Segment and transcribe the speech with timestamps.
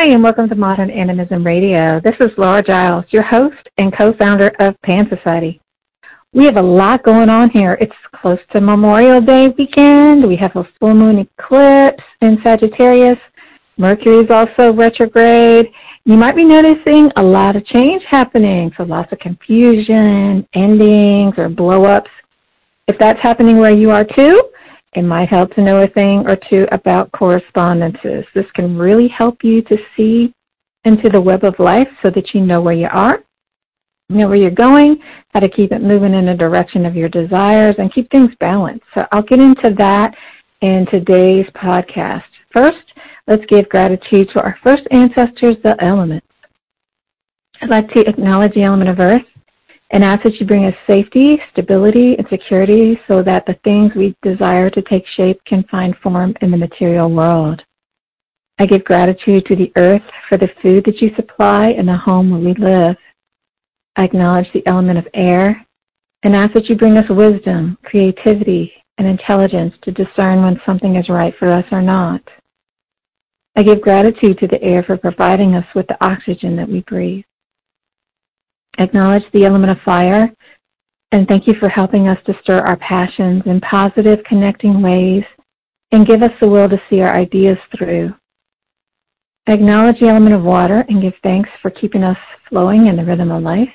[0.00, 2.00] Hi, and welcome to Modern Animism Radio.
[2.00, 5.60] This is Laura Giles, your host and co-founder of Pan Society.
[6.32, 7.76] We have a lot going on here.
[7.82, 10.26] It's close to Memorial Day weekend.
[10.26, 13.18] We have a full moon eclipse in Sagittarius.
[13.76, 15.68] Mercury is also retrograde.
[16.06, 21.50] You might be noticing a lot of change happening, so lots of confusion, endings, or
[21.50, 22.10] blow-ups.
[22.88, 24.49] If that's happening where you are too,
[24.94, 28.24] it might help to know a thing or two about correspondences.
[28.34, 30.32] This can really help you to see
[30.84, 33.22] into the web of life so that you know where you are,
[34.08, 34.98] know where you're going,
[35.32, 38.84] how to keep it moving in the direction of your desires, and keep things balanced.
[38.96, 40.14] So I'll get into that
[40.62, 42.24] in today's podcast.
[42.52, 42.92] First,
[43.28, 46.26] let's give gratitude to our first ancestors, the elements.
[47.62, 49.22] I'd like to acknowledge the element of earth
[49.90, 54.16] and ask that you bring us safety, stability, and security so that the things we
[54.22, 57.62] desire to take shape can find form in the material world.
[58.58, 62.30] I give gratitude to the earth for the food that you supply and the home
[62.30, 62.96] where we live.
[63.96, 65.66] I acknowledge the element of air
[66.22, 71.08] and ask that you bring us wisdom, creativity, and intelligence to discern when something is
[71.08, 72.22] right for us or not.
[73.56, 77.24] I give gratitude to the air for providing us with the oxygen that we breathe
[78.78, 80.32] acknowledge the element of fire,
[81.12, 85.24] and thank you for helping us to stir our passions in positive, connecting ways
[85.92, 88.14] and give us the will to see our ideas through.
[89.46, 93.30] acknowledge the element of water and give thanks for keeping us flowing in the rhythm
[93.30, 93.68] of life.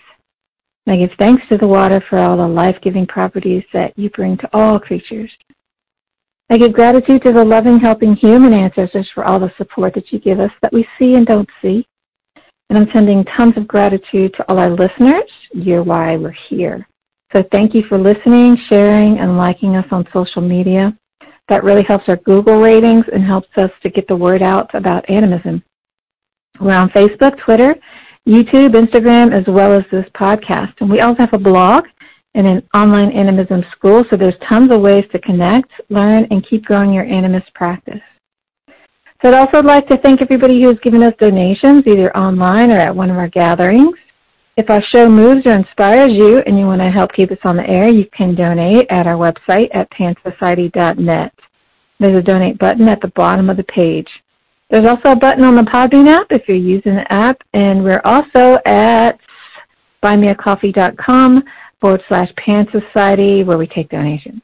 [0.88, 4.50] I give thanks to the water for all the life-giving properties that you bring to
[4.54, 5.32] all creatures.
[6.50, 10.20] I give gratitude to the loving, helping human ancestors for all the support that you
[10.20, 11.88] give us that we see and don't see.
[12.69, 15.30] And I'm sending tons of gratitude to all our listeners.
[15.53, 16.87] You're why we're here.
[17.36, 20.98] So thank you for listening, sharing, and liking us on social media.
[21.49, 25.09] That really helps our Google ratings and helps us to get the word out about
[25.09, 25.64] animism.
[26.59, 27.75] We're on Facebook, Twitter,
[28.27, 30.73] YouTube, Instagram, as well as this podcast.
[30.80, 31.86] And we also have a blog
[32.33, 36.65] and an online animism school, so there's tons of ways to connect, learn, and keep
[36.65, 38.02] growing your animist practice.
[39.21, 42.95] So I'd also like to thank everybody who's given us donations, either online or at
[42.95, 43.95] one of our gatherings.
[44.58, 47.58] If our show moves or inspires you and you want to help keep us on
[47.58, 51.33] the air, you can donate at our website at pansociety.net.
[51.99, 54.08] There's a donate button at the bottom of the page.
[54.70, 58.02] There's also a button on the Podbean app if you're using the app, and we're
[58.04, 59.20] also at
[60.04, 61.43] buymeacoffee.com
[61.80, 64.42] forward slash Pan Society where we take donations.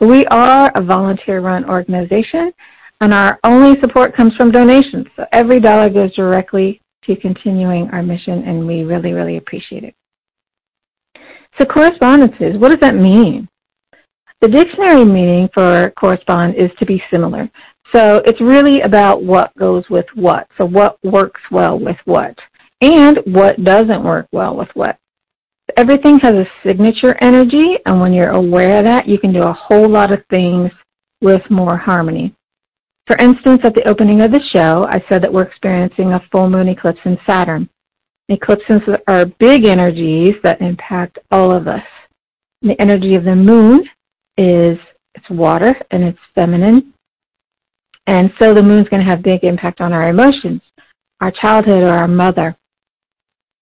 [0.00, 2.52] So we are a volunteer-run organization,
[3.00, 5.06] and our only support comes from donations.
[5.16, 9.94] So every dollar goes directly to continuing our mission, and we really, really appreciate it.
[11.58, 13.48] So correspondences, what does that mean?
[14.40, 17.48] The dictionary meaning for correspond is to be similar.
[17.94, 20.48] So it's really about what goes with what.
[20.58, 22.36] So what works well with what,
[22.80, 24.98] and what doesn't work well with what.
[25.76, 29.52] Everything has a signature energy, and when you're aware of that, you can do a
[29.52, 30.70] whole lot of things
[31.20, 32.34] with more harmony.
[33.06, 36.48] For instance, at the opening of the show, I said that we're experiencing a full
[36.48, 37.68] moon eclipse in Saturn.
[38.30, 41.84] Eclipses are big energies that impact all of us.
[42.62, 43.86] The energy of the moon
[44.38, 44.78] is
[45.14, 46.94] it's water and it's feminine.
[48.06, 50.62] And so the moon's going to have big impact on our emotions,
[51.20, 52.56] our childhood or our mother.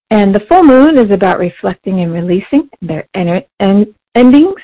[0.09, 4.61] And the full moon is about reflecting and releasing their endings.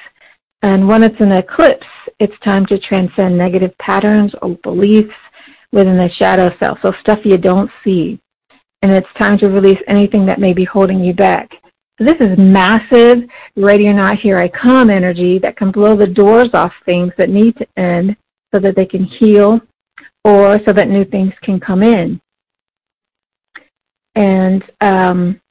[0.61, 1.85] And when it's an eclipse,
[2.19, 5.15] it's time to transcend negative patterns or beliefs
[5.71, 8.19] within the shadow self, so stuff you don't see.
[8.81, 11.49] And it's time to release anything that may be holding you back.
[11.97, 13.23] So this is massive,
[13.55, 17.29] ready or not, here I come energy that can blow the doors off things that
[17.29, 18.15] need to end
[18.53, 19.59] so that they can heal
[20.23, 22.21] or so that new things can come in.
[24.15, 25.41] And um,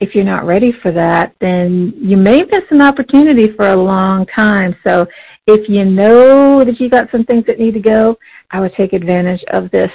[0.00, 4.26] if you're not ready for that, then you may miss an opportunity for a long
[4.26, 4.76] time.
[4.86, 5.06] So
[5.48, 8.18] if you know that you got some things that need to go,
[8.50, 9.90] I would take advantage of this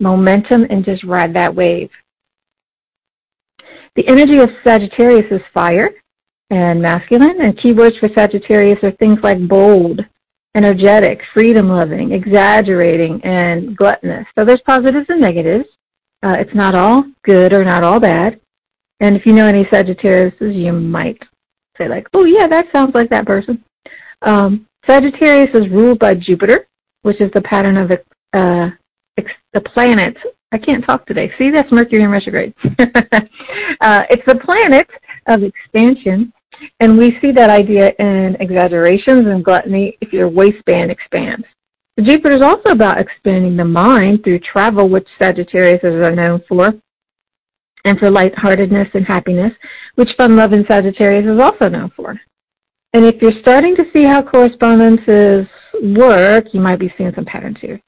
[0.00, 1.90] momentum and just ride that wave.
[3.94, 5.90] The energy of Sagittarius is fire
[6.50, 10.00] and masculine, and keywords for Sagittarius are things like bold,
[10.56, 14.26] energetic, freedom-loving, exaggerating, and gluttonous.
[14.36, 15.68] So there's positives and negatives.
[16.22, 18.40] Uh, it's not all good or not all bad.
[19.00, 21.22] And if you know any Sagittarius, you might
[21.78, 23.62] say like, oh yeah, that sounds like that person.
[24.22, 26.68] Um, Sagittarius is ruled by Jupiter,
[27.02, 27.90] which is the pattern of
[28.32, 28.70] uh,
[29.52, 30.16] the planet.
[30.52, 31.30] I can't talk today.
[31.38, 32.54] See, that's Mercury in retrograde.
[32.78, 34.88] uh, it's the planet
[35.28, 36.32] of expansion,
[36.80, 41.44] and we see that idea in exaggerations and gluttony if your waistband expands.
[42.00, 46.72] Jupiter is also about expanding the mind through travel, which Sagittarius are known for,
[47.84, 49.52] and for lightheartedness and happiness,
[49.94, 52.20] which fun love in Sagittarius is also known for.
[52.96, 55.46] And if you're starting to see how correspondences
[55.82, 57.78] work, you might be seeing some patterns here.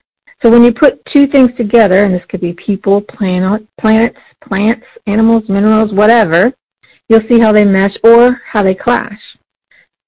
[0.44, 4.84] So when you put two things together, and this could be people, planet, planets, plants,
[5.06, 6.52] animals, minerals, whatever,
[7.08, 9.18] you'll see how they mesh or how they clash.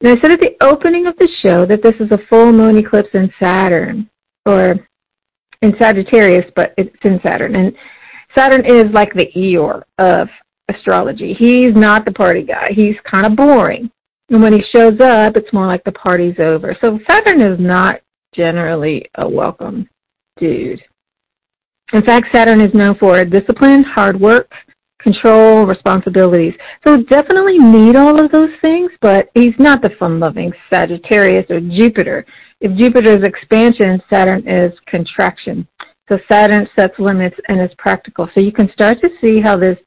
[0.03, 2.77] Now I said at the opening of the show that this is a full moon
[2.77, 4.11] eclipse in Saturn,
[4.45, 4.87] or
[5.63, 7.57] in Sagittarius, but it's in Saturn.
[7.57, 7.75] And
[8.37, 10.29] Saturn is like the Eeyore of
[10.69, 11.35] astrology.
[11.39, 12.67] He's not the party guy.
[12.77, 13.91] He's kind of boring.
[14.31, 16.77] And when he shows up, it's more like the party's over.
[16.83, 18.01] So Saturn is not
[18.33, 19.89] generally a welcome
[20.39, 20.81] dude.
[21.93, 24.49] In fact, Saturn is known for discipline, hard work,
[25.03, 26.55] control, responsibilities.
[26.87, 32.25] So definitely need all of those things, but he's not the fun-loving Sagittarius or Jupiter.
[32.61, 35.67] If Jupiter is expansion, Saturn is contraction.
[36.09, 38.29] So Saturn sets limits and is practical.
[38.35, 39.79] So you can start to see how this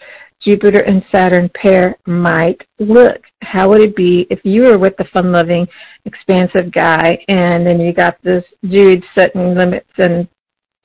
[0.46, 3.22] Jupiter and Saturn pair might look.
[3.42, 5.68] How would it be if you were with the fun-loving,
[6.06, 10.28] expansive guy and then you got this dude setting limits and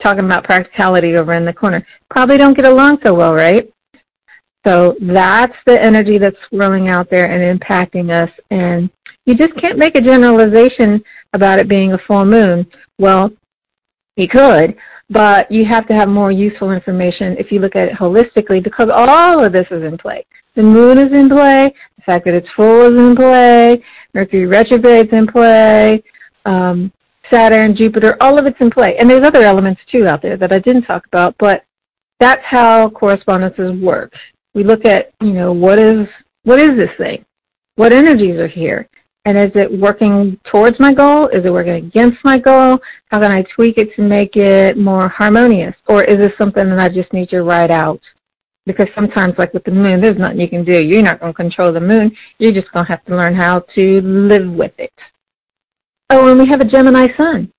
[0.01, 1.85] talking about practicality over in the corner?
[2.09, 3.69] Probably don't get along so well, right?
[4.65, 8.29] So that's the energy that's swirling out there and impacting us.
[8.51, 8.89] And
[9.25, 11.03] you just can't make a generalization
[11.33, 12.65] about it being a full moon.
[12.97, 13.31] Well,
[14.15, 14.75] you could,
[15.09, 18.89] but you have to have more useful information if you look at it holistically because
[18.91, 20.25] all of this is in play.
[20.55, 23.83] The moon is in play, the fact that it's full is in play,
[24.13, 26.03] Mercury retrograde is in play,
[26.45, 26.91] um,
[27.31, 28.97] Saturn, Jupiter, all of it's in play.
[28.97, 31.63] And there's other elements too out there that I didn't talk about, but
[32.19, 34.13] that's how correspondences work.
[34.53, 36.07] We look at, you know, what is
[36.43, 37.25] what is this thing?
[37.75, 38.89] What energies are here?
[39.29, 41.27] And is it working towards my goal?
[41.27, 42.79] Is it working against my goal?
[43.11, 45.75] How can I tweak it to make it more harmonious?
[45.87, 48.01] Or is this something that I just need to write out?
[48.65, 50.83] Because sometimes, like with the moon, there's nothing you can do.
[50.83, 52.11] You're not going to control the moon.
[52.39, 54.93] You're just going to have to learn how to live with it.
[56.09, 57.53] Oh, and we have a Gemini sun.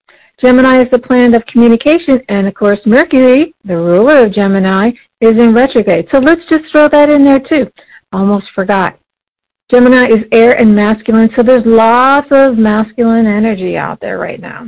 [0.45, 4.91] Gemini is the planet of communication, and of course, Mercury, the ruler of Gemini,
[5.21, 6.09] is in retrograde.
[6.13, 7.71] So let's just throw that in there too.
[8.13, 9.00] Almost forgot.
[9.73, 14.67] Gemini is air and masculine, so there's lots of masculine energy out there right now.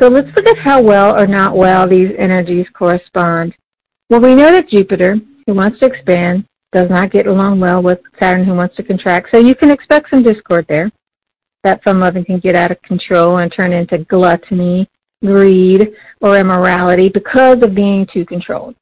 [0.00, 3.52] So let's look at how well or not well these energies correspond.
[4.08, 5.16] Well, we know that Jupiter,
[5.46, 9.28] who wants to expand, does not get along well with Saturn, who wants to contract.
[9.32, 10.92] So you can expect some discord there.
[11.64, 14.88] That fun loving can get out of control and turn into gluttony,
[15.24, 15.90] greed,
[16.20, 18.76] or immorality because of being too controlled.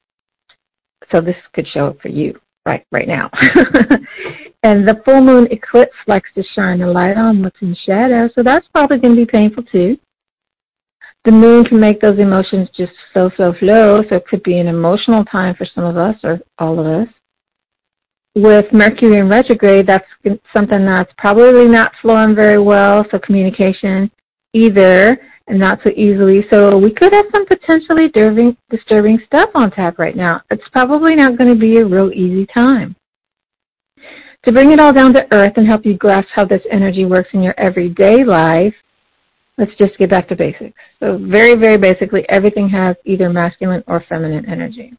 [1.10, 3.31] So this could show up for you right right now.
[4.62, 8.43] and the full moon eclipse likes to shine a light on what's in shadow, so
[8.43, 9.99] that's probably going to be painful too.
[11.25, 14.67] The moon can make those emotions just so, so flow, so it could be an
[14.67, 17.09] emotional time for some of us or all of us.
[18.35, 20.09] With Mercury in retrograde, that's
[20.56, 24.11] something that's probably not flowing very well, so communication
[24.53, 26.44] either, and not so easily.
[26.50, 30.40] So we could have some potentially disturbing, disturbing stuff on tap right now.
[30.50, 32.96] It's probably not going to be a real easy time.
[34.44, 37.28] To bring it all down to earth and help you grasp how this energy works
[37.32, 38.75] in your everyday life,
[39.56, 40.76] let's just get back to basics.
[40.99, 44.94] So very, very basically, everything has either masculine or feminine energy.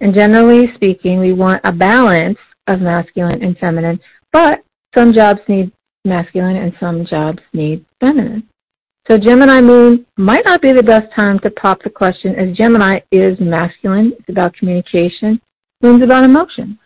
[0.00, 4.00] And generally speaking, we want a balance of masculine and feminine,
[4.32, 4.64] but
[4.96, 5.72] some jobs need
[6.04, 8.48] masculine and some jobs need feminine.
[9.08, 13.00] So Gemini moon might not be the best time to pop the question as Gemini
[13.10, 14.12] is masculine.
[14.18, 15.40] It's about communication.
[15.82, 16.78] Moon's about emotion.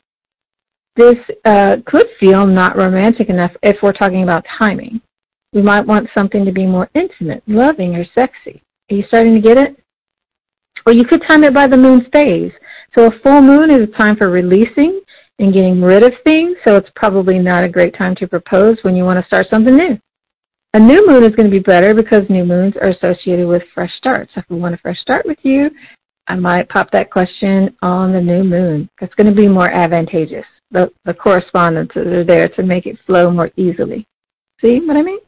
[0.95, 5.00] This uh, could feel not romantic enough if we're talking about timing.
[5.52, 8.62] We might want something to be more intimate, loving, or sexy.
[8.91, 9.76] Are you starting to get it?
[10.87, 12.52] Or you could time it by the moon's phase.
[12.97, 15.00] So a full moon is a time for releasing
[15.41, 18.95] and getting rid of things, so it's probably not a great time to propose when
[18.95, 19.99] you want to start something new.
[20.75, 23.93] A new moon is going to be better because new moons are associated with fresh
[23.99, 24.33] starts.
[24.37, 25.71] If we want a fresh start with you,
[26.29, 28.88] I might pop that question on the new moon.
[29.02, 30.47] It's going to be more advantageous.
[30.71, 34.07] The, the correspondences are there to make it flow more easily.
[34.64, 35.19] See what I mean?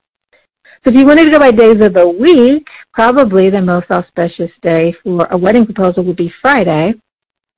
[0.82, 4.50] So if you wanted to go by days of the week, probably the most auspicious
[4.62, 6.94] day for a wedding proposal would be Friday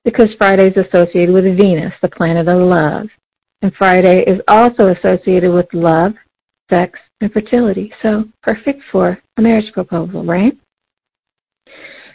[0.04, 3.06] because Friday is associated with Venus, the planet of love.
[3.62, 6.14] And Friday is also associated with love,
[6.68, 7.92] sex, and fertility.
[8.02, 10.56] So perfect for a marriage proposal, right?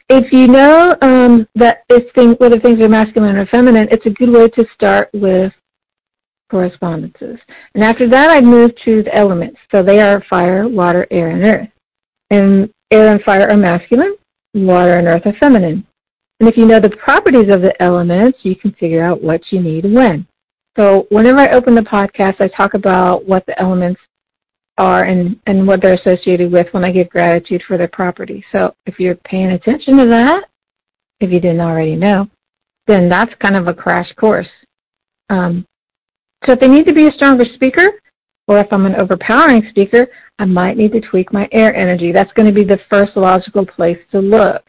[0.09, 4.09] If you know um, that if thing, whether things are masculine or feminine, it's a
[4.09, 5.53] good way to start with
[6.49, 7.39] correspondences.
[7.73, 9.57] And after that, I move to the elements.
[9.73, 11.69] So they are fire, water, air, and earth.
[12.29, 14.15] And air and fire are masculine,
[14.53, 15.87] water and earth are feminine.
[16.41, 19.61] And if you know the properties of the elements, you can figure out what you
[19.61, 20.27] need when.
[20.77, 24.01] So whenever I open the podcast, I talk about what the elements
[24.81, 28.43] are and, and what they're associated with when I give gratitude for their property.
[28.55, 30.45] So if you're paying attention to that,
[31.19, 32.27] if you didn't already know,
[32.87, 34.49] then that's kind of a crash course.
[35.29, 35.65] Um,
[36.45, 37.87] so if I need to be a stronger speaker,
[38.47, 40.07] or if I'm an overpowering speaker,
[40.39, 42.11] I might need to tweak my air energy.
[42.11, 44.63] That's going to be the first logical place to look.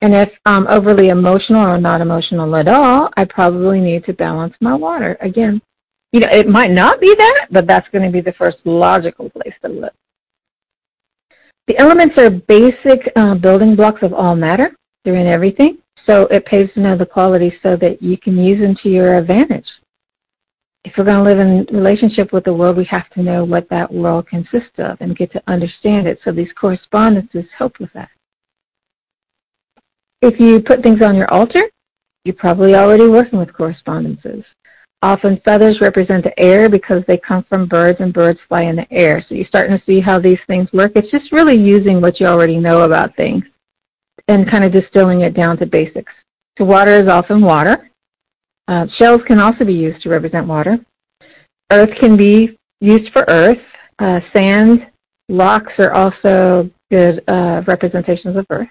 [0.00, 4.54] And if I'm overly emotional or not emotional at all, I probably need to balance
[4.62, 5.18] my water.
[5.20, 5.60] Again,
[6.12, 9.30] you know, it might not be that, but that's going to be the first logical
[9.30, 9.92] place to look.
[11.68, 14.74] The elements are basic uh, building blocks of all matter.
[15.04, 15.78] They're in everything.
[16.08, 19.16] So it pays to know the qualities so that you can use them to your
[19.16, 19.66] advantage.
[20.84, 23.68] If we're going to live in relationship with the world, we have to know what
[23.68, 26.18] that world consists of and get to understand it.
[26.24, 28.08] So these correspondences help with that.
[30.22, 31.62] If you put things on your altar,
[32.24, 34.42] you're probably already working with correspondences.
[35.02, 38.86] Often feathers represent the air because they come from birds and birds fly in the
[38.92, 39.24] air.
[39.26, 40.92] So you're starting to see how these things work.
[40.94, 43.44] It's just really using what you already know about things
[44.28, 46.12] and kind of distilling it down to basics.
[46.58, 47.90] So water is often water.
[48.68, 50.78] Uh, shells can also be used to represent water.
[51.72, 53.58] Earth can be used for earth.
[53.98, 54.86] Uh, sand,
[55.30, 58.68] rocks are also good uh, representations of earth.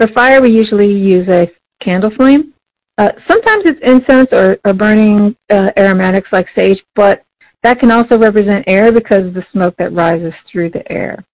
[0.00, 1.48] For fire, we usually use a
[1.82, 2.54] candle flame.
[2.98, 7.24] Uh, sometimes it's incense or, or burning uh, aromatics like sage, but
[7.62, 11.24] that can also represent air because of the smoke that rises through the air.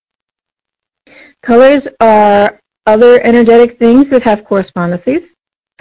[1.45, 5.21] Colors are other energetic things that have correspondences.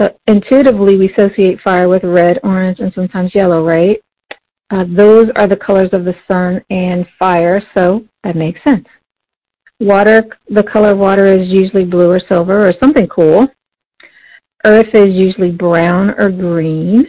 [0.01, 4.01] So intuitively, we associate fire with red, orange, and sometimes yellow, right?
[4.71, 8.87] Uh, those are the colors of the sun and fire, so that makes sense.
[9.79, 13.47] Water, the color of water is usually blue or silver or something cool.
[14.65, 17.05] Earth is usually brown or green.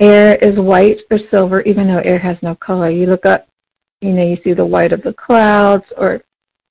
[0.00, 2.90] Air is white or silver, even though air has no color.
[2.90, 3.46] You look up,
[4.00, 6.20] you know, you see the white of the clouds, or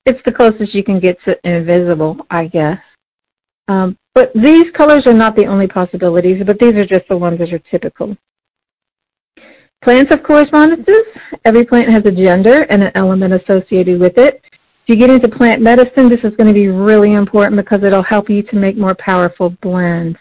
[0.04, 2.78] it's the closest you can get to invisible, I guess.
[3.68, 7.38] Um, but these colors are not the only possibilities, but these are just the ones
[7.38, 8.16] that are typical.
[9.82, 11.06] Plants have correspondences.
[11.44, 14.42] Every plant has a gender and an element associated with it
[14.90, 18.28] you get into plant medicine, this is going to be really important because it'll help
[18.28, 20.18] you to make more powerful blends.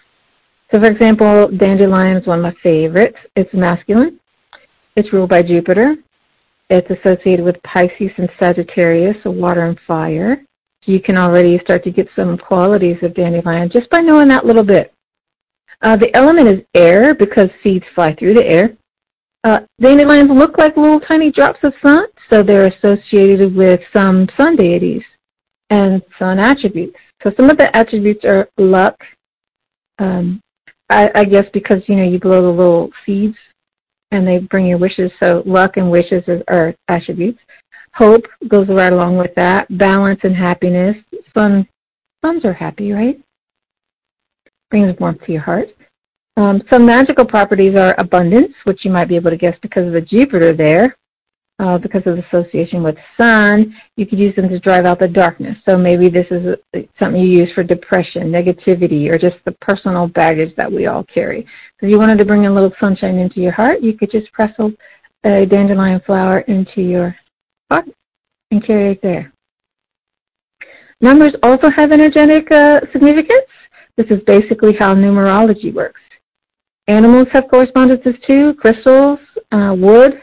[0.71, 3.17] So for example, dandelion is one of my favorites.
[3.35, 4.19] It's masculine.
[4.95, 5.95] It's ruled by Jupiter.
[6.69, 10.45] It's associated with Pisces and Sagittarius, so water and fire.
[10.85, 14.63] You can already start to get some qualities of dandelion just by knowing that little
[14.63, 14.93] bit.
[15.81, 18.77] Uh, the element is air because seeds fly through the air.
[19.43, 24.55] Uh, dandelions look like little tiny drops of sun, so they're associated with some sun
[24.55, 25.03] deities
[25.69, 26.97] and sun attributes.
[27.23, 28.95] So some of the attributes are luck.
[29.99, 30.41] Um,
[30.89, 33.37] I, I guess because you know you blow the little seeds
[34.11, 35.11] and they bring your wishes.
[35.21, 37.39] So luck and wishes are attributes.
[37.93, 39.67] Hope goes right along with that.
[39.77, 40.95] Balance and happiness.
[41.35, 41.67] Sun,
[42.23, 43.19] suns are happy, right?
[44.71, 45.69] Brings warmth to your heart.
[46.37, 49.93] Um, some magical properties are abundance, which you might be able to guess because of
[49.93, 50.95] the Jupiter there,
[51.59, 53.75] uh, because of association with sun.
[53.97, 55.57] You could use them to drive out the darkness.
[55.67, 60.07] So maybe this is a, something you use for depression, negativity, or just the personal
[60.07, 61.45] baggage that we all carry.
[61.79, 64.31] So if you wanted to bring a little sunshine into your heart, you could just
[64.31, 64.69] press a,
[65.25, 67.15] a dandelion flower into your
[67.69, 67.85] heart
[68.51, 69.33] and carry it there.
[71.01, 73.47] Numbers also have energetic uh, significance.
[73.97, 76.01] This is basically how numerology works.
[76.87, 79.19] Animals have correspondences too, crystals,
[79.51, 80.19] uh, wood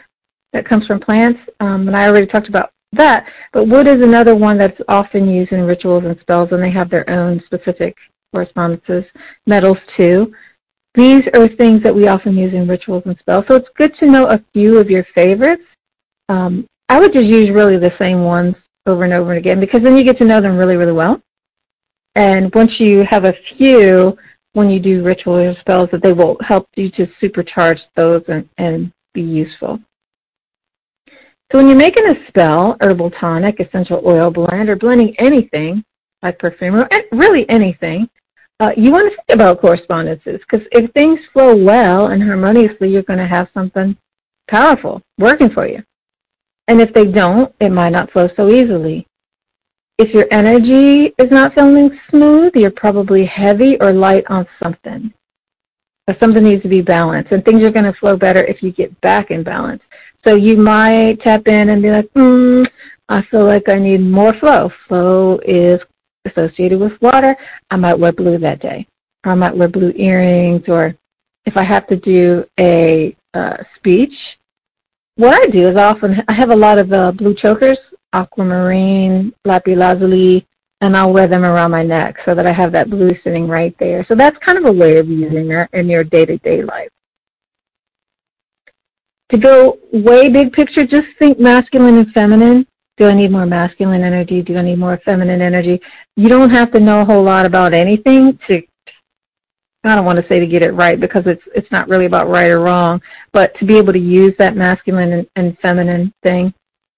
[0.53, 3.25] that comes from plants, um, and I already talked about that.
[3.53, 6.89] But wood is another one that's often used in rituals and spells, and they have
[6.89, 7.95] their own specific
[8.33, 9.03] correspondences.
[9.45, 10.33] Metals too.
[10.95, 14.07] These are things that we often use in rituals and spells, so it's good to
[14.07, 15.63] know a few of your favorites.
[16.29, 19.81] Um, I would just use really the same ones over and over and again because
[19.81, 21.21] then you get to know them really, really well.
[22.15, 24.17] And once you have a few,
[24.53, 28.91] when you do ritual spells that they will help you to supercharge those and, and
[29.13, 29.79] be useful.
[31.51, 35.83] So when you're making a spell, herbal tonic, essential oil blend, or blending anything
[36.21, 38.09] like perfume or really anything,
[38.59, 43.03] uh, you want to think about correspondences because if things flow well and harmoniously, you're
[43.03, 43.95] going to have something
[44.49, 45.81] powerful working for you.
[46.67, 49.07] And if they don't, it might not flow so easily.
[49.99, 55.13] If your energy is not feeling smooth, you're probably heavy or light on something.
[56.07, 57.31] Or something needs to be balanced.
[57.31, 59.81] And things are going to flow better if you get back in balance.
[60.27, 62.63] So you might tap in and be like, hmm,
[63.07, 64.69] I feel like I need more flow.
[64.89, 65.79] Flow is
[66.25, 67.33] associated with water.
[67.71, 68.85] I might wear blue that day.
[69.25, 70.63] Or I might wear blue earrings.
[70.67, 70.93] Or
[71.45, 74.13] if I have to do a uh, speech,
[75.15, 77.77] what I do is often I have a lot of uh, blue chokers,
[78.11, 80.45] aquamarine, lapis lazuli,
[80.81, 83.75] and I'll wear them around my neck so that I have that blue sitting right
[83.79, 84.05] there.
[84.09, 86.89] So that's kind of a way of using that in your day-to-day life.
[89.31, 92.65] To go way big picture, just think masculine and feminine.
[92.97, 94.41] Do I need more masculine energy?
[94.41, 95.79] Do I need more feminine energy?
[96.15, 98.61] You don't have to know a whole lot about anything to
[99.83, 102.29] I don't want to say to get it right because it's it's not really about
[102.29, 106.53] right or wrong, but to be able to use that masculine and, and feminine thing.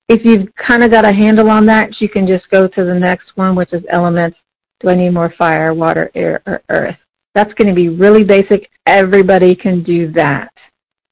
[0.08, 2.96] If you've kind of got a handle on that, you can just go to the
[2.96, 4.38] next one, which is elements.
[4.80, 6.96] Do I need more fire, water, air, or earth?
[7.36, 8.70] That's going to be really basic.
[8.88, 10.52] Everybody can do that.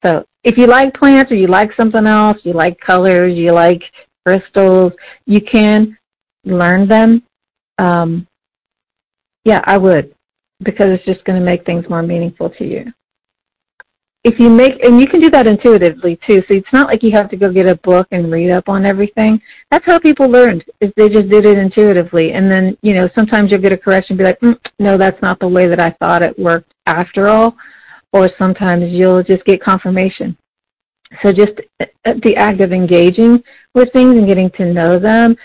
[0.04, 3.82] So if you like plants or you like something else, you like colors, you like
[4.24, 4.92] crystals,
[5.26, 5.96] you can
[6.46, 7.22] learn them.
[7.76, 8.26] Um,
[9.44, 10.14] yeah, I would
[10.64, 12.90] because it's just going to make things more meaningful to you.
[14.24, 17.12] If you make, and you can do that intuitively too, so it's not like you
[17.12, 19.40] have to go get a book and read up on everything.
[19.70, 22.32] That's how people learned, is they just did it intuitively.
[22.32, 25.20] And then, you know, sometimes you'll get a correction and be like, mm, no, that's
[25.22, 27.54] not the way that I thought it worked after all.
[28.12, 30.36] Or sometimes you'll just get confirmation.
[31.22, 31.86] So just uh,
[32.22, 33.42] the act of engaging
[33.74, 35.36] with things and getting to know them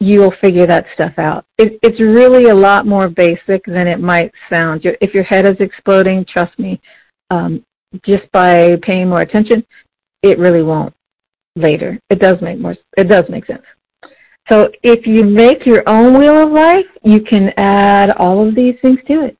[0.00, 1.44] you'll figure that stuff out.
[1.58, 4.82] It, it's really a lot more basic than it might sound.
[4.84, 6.80] If your head is exploding, trust me,
[7.30, 7.64] um,
[8.06, 9.64] just by paying more attention,
[10.22, 10.94] it really won't
[11.56, 11.98] later.
[12.10, 12.76] It does make more.
[12.96, 13.62] It does make sense.
[14.50, 18.76] So if you make your own wheel of life, you can add all of these
[18.80, 19.36] things to it.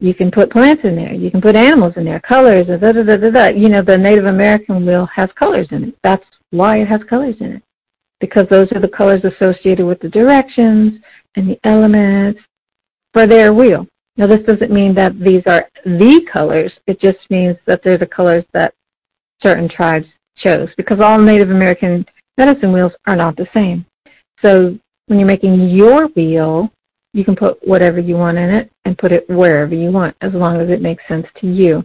[0.00, 1.12] You can put plants in there.
[1.12, 3.48] You can put animals in there, colors, da, da, da, da, da.
[3.48, 5.94] You know, the Native American wheel has colors in it.
[6.04, 7.62] That's why it has colors in it
[8.20, 11.00] because those are the colors associated with the directions
[11.36, 12.40] and the elements
[13.12, 13.86] for their wheel.
[14.16, 16.72] Now, this doesn't mean that these are the colors.
[16.86, 18.74] It just means that they're the colors that
[19.44, 20.06] certain tribes
[20.44, 22.04] chose because all Native American
[22.36, 23.86] medicine wheels are not the same.
[24.44, 26.70] So when you're making your wheel,
[27.12, 30.32] you can put whatever you want in it and put it wherever you want as
[30.32, 31.84] long as it makes sense to you.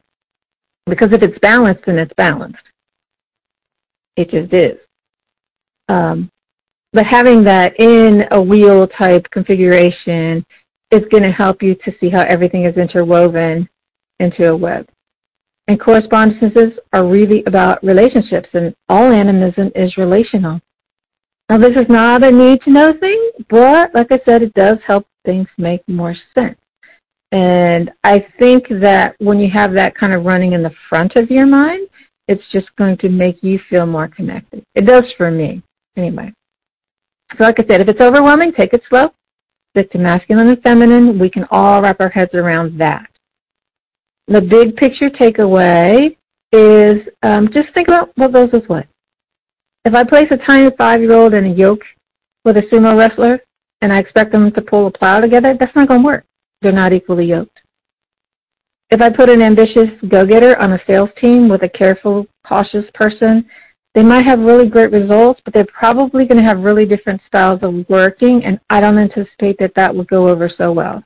[0.86, 2.64] Because if it's balanced, then it's balanced.
[4.16, 4.80] It just is.
[5.90, 6.30] Um,
[6.94, 10.46] but having that in a wheel type configuration
[10.92, 13.68] is going to help you to see how everything is interwoven
[14.20, 14.88] into a web.
[15.68, 20.62] And correspondences are really about relationships, and all animism is relational.
[21.50, 24.78] Now, this is not a need to know thing, but like I said, it does
[24.88, 26.58] help things make more sense.
[27.34, 31.32] And I think that when you have that kind of running in the front of
[31.32, 31.90] your mind,
[32.28, 34.64] it's just going to make you feel more connected.
[34.76, 35.64] It does for me.
[35.98, 36.32] Anyway,
[37.32, 39.08] so like I said, if it's overwhelming, take it slow.
[39.76, 41.18] Stick to masculine and feminine.
[41.18, 43.10] We can all wrap our heads around that.
[44.28, 46.16] The big picture takeaway
[46.52, 48.86] is um, just think about what goes with what.
[49.86, 51.82] If I place a tiny five-year-old in a yoke
[52.46, 53.40] with a sumo wrestler
[53.82, 56.26] and I expect them to pull a plow together, that's not going to work.
[56.64, 57.60] They're not equally yoked.
[58.90, 63.46] If I put an ambitious go-getter on a sales team with a careful, cautious person
[63.94, 67.60] they might have really great results, but they're probably going to have really different styles
[67.62, 71.04] of working, and I don't anticipate that that will go over so well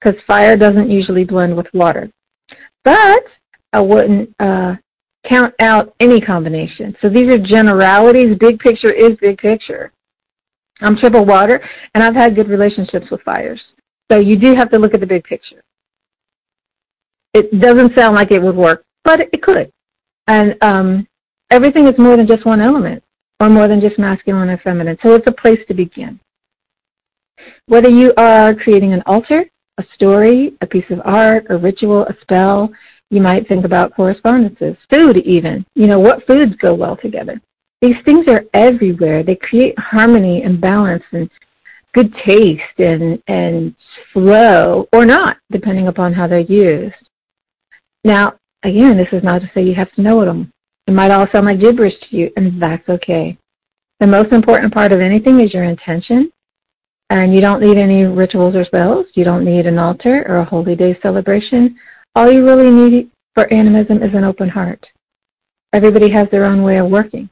[0.00, 2.10] because fire doesn't usually blend with water.
[2.84, 3.24] But
[3.72, 4.74] I wouldn't uh,
[5.28, 6.94] count out any combination.
[7.00, 8.36] So these are generalities.
[8.38, 9.90] Big picture is big picture.
[10.80, 11.60] I'm triple water,
[11.94, 13.60] and I've had good relationships with fires.
[14.10, 15.62] So you do have to look at the big picture.
[17.34, 19.70] It doesn't sound like it would work, but it could.
[20.26, 21.06] And um,
[21.50, 23.02] everything is more than just one element
[23.40, 24.98] or more than just masculine or feminine.
[25.04, 26.18] So it's a place to begin.
[27.66, 29.44] Whether you are creating an altar,
[29.78, 32.70] a story, a piece of art, a ritual, a spell,
[33.10, 35.64] you might think about correspondences, food even.
[35.74, 37.40] You know, what foods go well together?
[37.80, 39.22] These things are everywhere.
[39.22, 41.30] They create harmony and balance and
[41.94, 43.74] good taste and, and
[44.12, 46.94] flow, or not, depending upon how they're used.
[48.04, 50.52] Now, again, this is not to say you have to know them.
[50.86, 53.36] It might all sound like gibberish to you, and that's okay.
[54.00, 56.30] The most important part of anything is your intention,
[57.10, 59.06] and you don't need any rituals or spells.
[59.14, 61.76] You don't need an altar or a holy day celebration.
[62.14, 64.86] All you really need for animism is an open heart.
[65.72, 67.28] Everybody has their own way of working.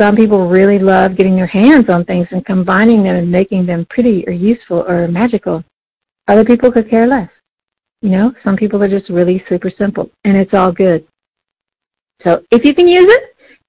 [0.00, 3.86] Some people really love getting their hands on things and combining them and making them
[3.90, 5.64] pretty or useful or magical.
[6.28, 7.30] Other people could care less.
[8.00, 11.04] You know, some people are just really super simple, and it's all good.
[12.24, 13.22] So if you can use it,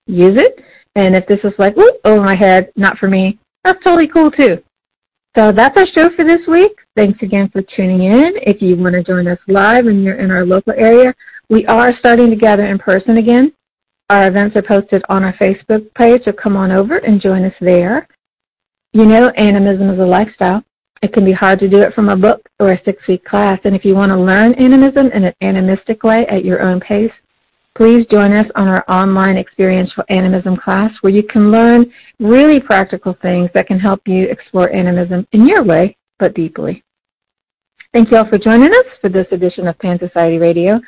[0.05, 0.63] use it.
[0.95, 4.07] And if this is like, whoop, over oh, my head, not for me, That's totally
[4.07, 4.61] cool too.
[5.37, 6.71] So that's our show for this week.
[6.95, 8.33] Thanks again for tuning in.
[8.41, 11.13] If you want to join us live and you're in our local area,
[11.49, 13.53] we are starting to gather in person again.
[14.09, 17.53] Our events are posted on our Facebook page, so come on over and join us
[17.61, 18.07] there.
[18.91, 20.63] You know, animism is a lifestyle.
[21.03, 23.75] It can be hard to do it from a book or a six-week class, and
[23.75, 27.11] if you want to learn animism in an animistic way at your own pace,
[27.77, 31.85] please join us on our online experiential animism class where you can learn
[32.19, 36.83] really practical things that can help you explore animism in your way, but deeply.
[37.91, 40.79] Thank you all for joining us for this edition of Pan Society Radio.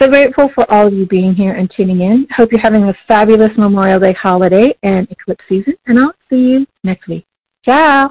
[0.00, 2.26] So grateful for all of you being here and tuning in.
[2.34, 6.66] Hope you're having a fabulous Memorial Day holiday and eclipse season, and I'll see you
[6.82, 7.26] next week.
[7.62, 8.10] Ciao!